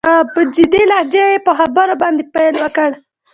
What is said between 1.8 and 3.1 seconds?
باندې پيل وکړ.